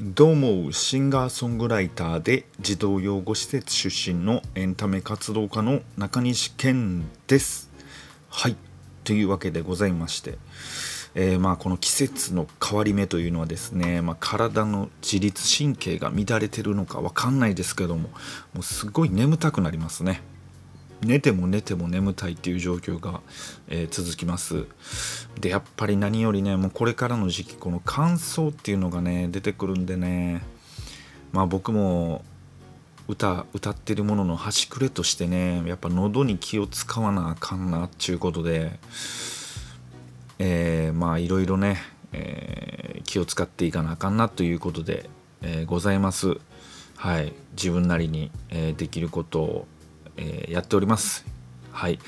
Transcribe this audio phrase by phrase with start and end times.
[0.00, 7.68] どうもシンガーソングライターで児童養護施設出身のエンタメ活動家の中西健です。
[8.28, 8.54] はい。
[9.02, 10.38] というわけでございまして
[11.16, 18.10] えー、まあこの季節の変わり目というのはですね、まあ、体の自律神経が乱れてるのか分かんないですけども
[18.54, 20.22] もうすごい眠たくなりますね。
[21.02, 23.20] 寝ても寝ても眠たいっていう状況が、
[23.68, 24.66] えー、続きます。
[25.40, 30.42] でやっぱり何よりねもうこれからの時期この乾燥っていうのがね出てくるんでね
[31.32, 32.24] まあ僕も
[33.06, 38.78] 歌歌ってるものの端くれとしてねやっぱ喉に気を使わなあかんなっちゅうことで
[40.38, 41.78] えー、まあいろいろね、
[42.12, 45.10] えー、気を使っていかなあかんなということで、
[45.42, 46.38] えー、ございます。
[46.96, 47.32] はい。
[47.52, 49.68] 自分なりに、えできることを
[50.18, 51.24] えー、やっております。
[51.72, 51.98] はい。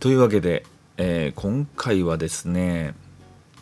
[0.00, 0.64] というわけで、
[0.96, 2.94] えー、今回はですね、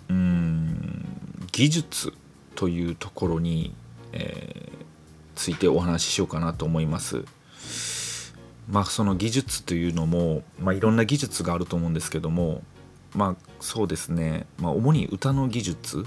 [0.08, 1.04] うん、
[1.52, 2.12] 技術
[2.54, 3.74] というところに、
[4.12, 4.84] えー、
[5.34, 7.24] ついてお話ししようかなと思います。
[8.70, 12.62] まあその技術というのも、まあ、いろんな技術があると思うんですけども
[13.14, 16.06] まあそうですね、まあ、主に歌の技術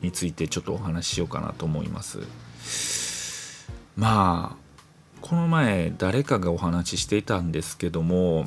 [0.00, 2.20] についてちょっとお話ししようかなと思います。
[3.96, 4.61] まあ
[5.22, 8.46] この前誰かがお話ししていたんですけども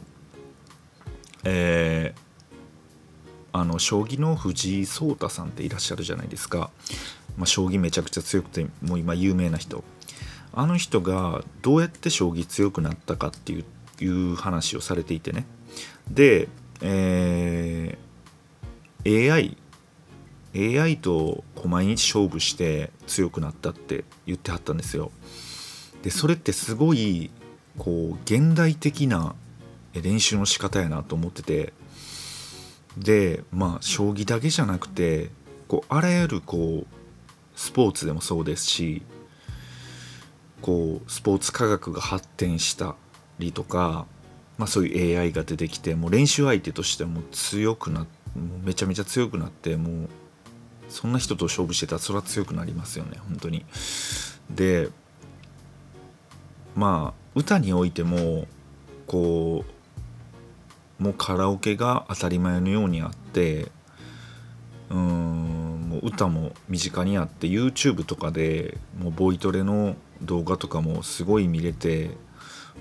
[1.46, 6.72] えー、あの将棋の藤井聡太さんっていらっしゃるじゃないですか、
[7.38, 9.84] まあ、将棋めちゃくちゃ強くてもう今有名な人。
[10.58, 15.46] あの人がどうやって将棋強くなったかっていう話をされていてね。
[16.10, 16.48] で、
[16.82, 19.58] えー、AI
[20.56, 25.12] AI と毎日勝負して強くなったって言ってはったんですよ。
[26.06, 27.32] でそれってすごい
[27.80, 29.34] こう現代的な
[29.94, 31.74] 練習の仕方やなと思ってて
[32.96, 35.32] でまあ将棋だけじゃなくて
[35.68, 36.88] こうあらゆるこう
[37.56, 39.02] スポーツでもそうですし
[40.62, 42.96] こうスポーツ科学が発展した
[43.40, 44.06] りとか、
[44.60, 48.08] まあ、そういう AI が出てきてもう練習相手としても強くなもう
[48.64, 50.10] めちゃめちゃ強くなってもう
[50.88, 53.66] そんな人と勝負してたらそれは強くなりますよね本当に。
[54.52, 54.90] で
[56.76, 58.48] まあ歌においても
[59.08, 59.66] こ
[61.00, 63.72] うもうカラオケが当たり前のようにあって
[64.90, 72.12] うんもう歌も身近にあって YouTube とかでもうボイトレの動画とかもすごい見れて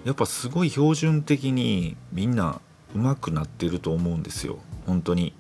[0.05, 2.61] やっぱすごい標準的にみんな
[2.95, 4.59] 上手くなってると思うんですよ。
[4.87, 5.35] 本当に。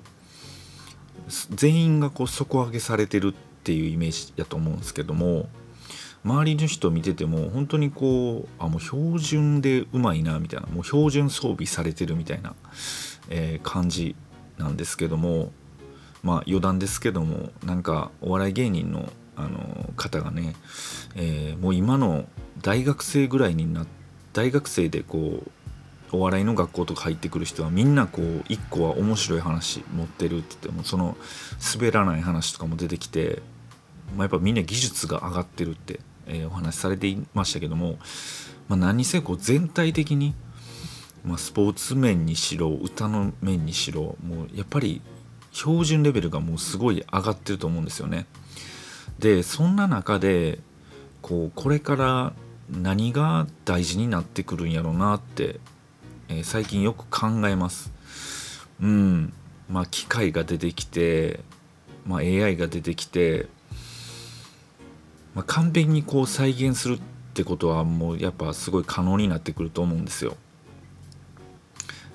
[1.50, 3.32] 全員がこう底上げされてるっ
[3.62, 5.48] ていうイメージやと思うんですけども
[6.24, 12.54] 周りの人見てても本当にこうあもう標準でうまいなみたいなもう標準装備されてるみたいな、
[13.28, 14.16] えー、感じ
[14.56, 15.52] なんですけども
[16.22, 20.54] まあ余談ですけどもなんかお笑い芸人のあの方がね、
[21.16, 22.24] えー、もう今の
[22.62, 23.84] 大学生ぐらいにな
[24.32, 25.50] 大学生でこう
[26.16, 31.16] お笑いの学校とか入ってくる人はみんなこう一個は面白い話持ってるって言ってもその
[31.74, 33.42] 滑らない話とかも出てきて、
[34.16, 37.98] まあ、やっぱみんな技術が上がってるってえー、お話しされていましたけども、
[38.68, 40.34] まあ、何にせよ全体的に、
[41.24, 45.00] まあ、スポーツ面にしろ歌の面にしろもうやっぱり
[45.52, 48.26] 標準レベルがもうすごい上がってると思うんですよね。
[49.18, 50.58] でそんな中で
[51.22, 52.32] こうこれから
[52.70, 55.60] 何が大事になってくるんやろうなって、
[56.28, 57.92] えー、最近よく考えます。
[58.80, 59.32] うん
[59.68, 61.40] まあ機械が出てきて、
[62.06, 63.48] まあ、AI が出てきて
[65.34, 67.00] まあ、完璧にこう再現するっ
[67.34, 70.36] てことはもうやっぱすごい可能になってくると思うんですよ。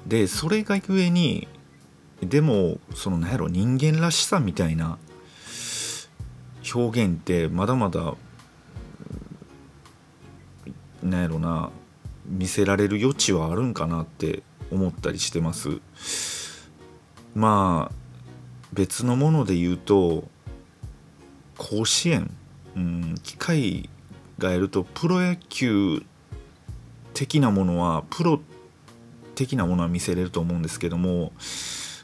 [0.07, 1.47] でそれがゆえに
[2.21, 4.97] でもその何やろ人間らしさみたいな
[6.73, 8.15] 表現ってまだまだ
[11.03, 11.69] 何やろな
[12.25, 15.79] 見せられる余地はあるんかなって思ったりしてます。
[17.35, 17.95] まあ
[18.73, 20.27] 別のもので言うと
[21.57, 22.31] 甲子園
[22.75, 23.89] うん機械
[24.37, 26.03] がやるとプロ野球
[27.13, 28.39] 的なものはプロ
[29.35, 31.31] 的なものは見せれると思うんですけども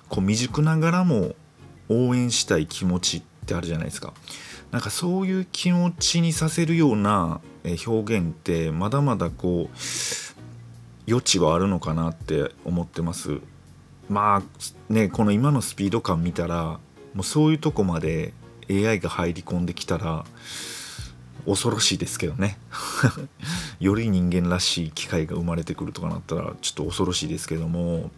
[0.10, 1.36] こう未熟ながらも
[1.90, 4.14] 応援したい気持ちってあるじゃないですか。
[4.72, 7.40] なんかそういう気持ちにさせるような
[7.88, 9.76] 表現ってまだまだこう
[11.08, 13.40] 余地はあるのかなって思ってます。
[14.10, 14.44] ま
[14.90, 16.80] あねこの今のスピード感見たら
[17.14, 18.34] もうそういうとこまで
[18.70, 20.26] AI が入り込んできたら
[21.46, 22.58] 恐ろしいですけどね。
[23.80, 28.12] より人間らしい機械が生まれてくるとかなったらちょっと恐ろしいですけども。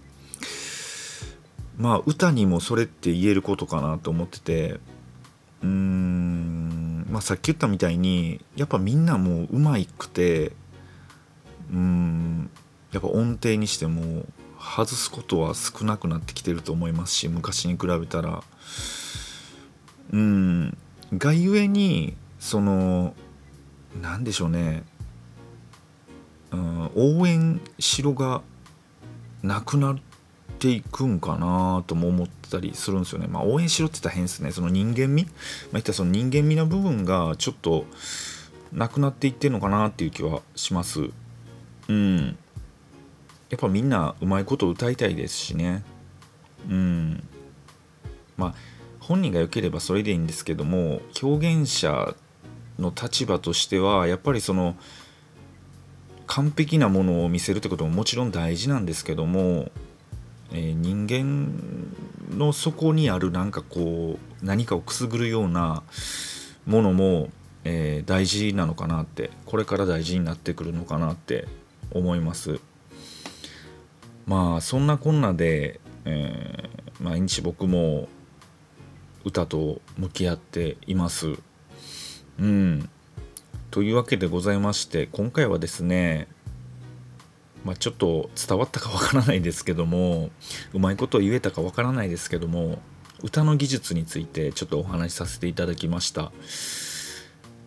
[1.78, 4.80] まあ歌にもそれって言えることかなと思ってて。
[5.62, 10.52] うーん、まあ、さっき言ったみたいにやっぱみんなもううまくて
[11.74, 12.50] うん
[12.92, 14.26] やっぱ音程にしても
[14.60, 18.44] 外すことは少なくなってきてると思いますし昔に比べたら。
[20.12, 20.78] うん
[21.14, 23.14] がゆえにその
[24.02, 24.84] 何でしょうね、
[26.52, 28.42] うん、応援しろが
[29.44, 29.98] なくなっ
[30.60, 33.28] ていくんかなとも思ったりするんですよね。
[33.28, 34.52] まあ、応援しろって言ったら変ですね。
[34.52, 35.34] その人間味、まあ、
[35.74, 37.86] 言ったその人間味な部分がちょっと
[38.74, 41.10] なくなっていってるのかなっていう気はします。
[41.88, 42.38] うん。
[43.50, 45.84] やっぱみんなうまいこと歌いたいですしね。
[46.70, 47.24] うん。
[48.36, 48.56] まあ
[49.08, 52.14] 本人が良ければそれでいいんですけども表現者
[52.78, 54.76] の立場としてはやっぱりその
[56.28, 59.72] 完璧なものを見せるってことももちろん大事なんですけども、
[60.52, 65.84] えー、人間の底にあるなんかこう何かをくすぐるような
[66.66, 67.30] ものも、
[67.64, 71.48] えー、大事なのかなってこれから大事になってくるのかなって
[71.92, 72.60] 思います。
[74.26, 78.10] まあそんなこんなで、えー、毎日僕も
[79.24, 81.36] 歌と向き合っています。
[82.40, 82.90] うん、
[83.72, 86.28] というわけでございまして今回はですね
[87.68, 90.30] まあ、ちょっと伝わったかわからないですけども
[90.74, 92.80] うまいこと言えたかわからないですけども
[93.22, 96.32] 歌の技術についてちょっとお話しさせていただきました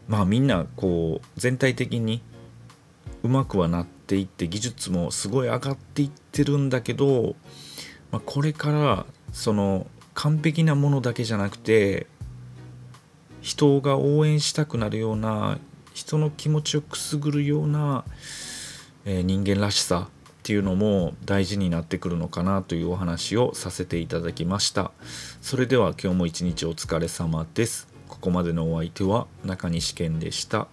[0.08, 2.22] まあみんなこう全体的に
[3.22, 7.36] うまくはなっていって技術もすごい上がっていってるんだけど、
[8.10, 9.86] まあ、これからその
[10.20, 12.06] 完璧なものだけじゃなくて
[13.40, 15.56] 人が応援したくなるような
[15.94, 18.04] 人の気持ちをくすぐるような、
[19.06, 24.92] えー、人間らしさっていうのも大事になってくるのかなというお話をさせていただきました。
[25.40, 27.88] それでは今日も一日お疲れ様です。
[28.06, 30.68] ここまでのお相手は中西健でした。